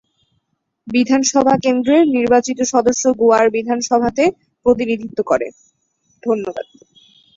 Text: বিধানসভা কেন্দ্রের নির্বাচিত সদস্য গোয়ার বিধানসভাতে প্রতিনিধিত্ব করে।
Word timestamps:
বিধানসভা 0.87 1.53
কেন্দ্রের 1.63 2.03
নির্বাচিত 2.15 2.59
সদস্য 2.73 3.03
গোয়ার 3.19 3.45
বিধানসভাতে 3.55 4.23
প্রতিনিধিত্ব 4.65 5.19
করে। 5.25 5.47